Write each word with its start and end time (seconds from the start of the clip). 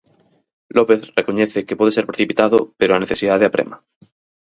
López 0.77 1.01
recoñece 1.19 1.65
que 1.67 1.77
pode 1.79 1.91
ser 1.97 2.05
precipitado 2.09 2.57
pero 2.79 2.91
a 2.93 3.01
necesidade 3.03 3.45
aprema. 3.47 3.77